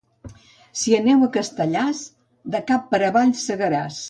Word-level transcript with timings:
Si 0.83 0.95
aneu 0.99 1.21
a 1.27 1.29
Castellars, 1.37 2.01
de 2.57 2.63
cap 2.73 2.93
per 2.95 3.05
avall 3.11 3.37
segaràs. 3.45 3.99